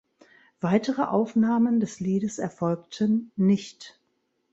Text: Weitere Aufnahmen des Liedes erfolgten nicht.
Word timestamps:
Weitere 0.61 1.03
Aufnahmen 1.03 1.79
des 1.79 1.99
Liedes 1.99 2.39
erfolgten 2.39 3.31
nicht. 3.35 3.99